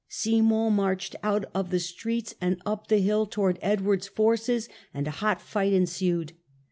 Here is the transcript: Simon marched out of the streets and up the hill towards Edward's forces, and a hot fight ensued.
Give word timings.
Simon 0.07 0.73
marched 0.73 1.15
out 1.21 1.45
of 1.53 1.69
the 1.69 1.79
streets 1.79 2.33
and 2.41 2.59
up 2.65 2.87
the 2.87 2.97
hill 2.97 3.27
towards 3.27 3.59
Edward's 3.61 4.07
forces, 4.07 4.67
and 4.95 5.07
a 5.07 5.11
hot 5.11 5.39
fight 5.39 5.73
ensued. 5.73 6.33